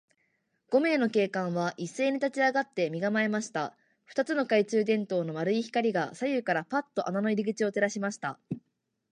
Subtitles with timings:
[0.71, 3.77] 五名の警官はいっせいに立ちあがって、身がまえました。
[4.05, 8.39] 二つの懐中電燈の丸い光が、左右からパッと穴の入り口を照らしました。